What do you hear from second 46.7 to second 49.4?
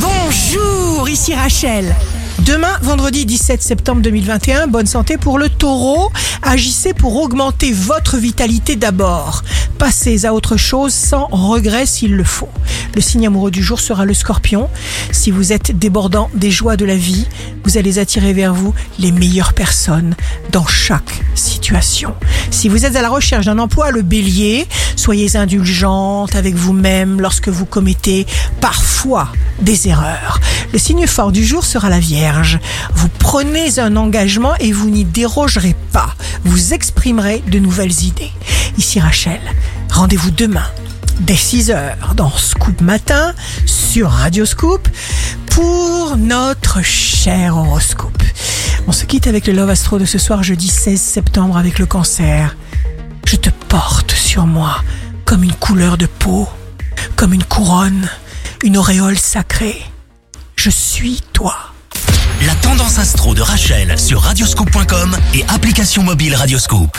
cher horoscope. On se quitte